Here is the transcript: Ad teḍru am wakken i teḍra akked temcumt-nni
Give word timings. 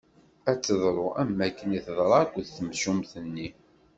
Ad 0.49 0.59
teḍru 0.65 1.07
am 1.21 1.31
wakken 1.37 1.69
i 1.77 1.79
teḍra 1.85 2.15
akked 2.23 2.45
temcumt-nni 2.55 3.47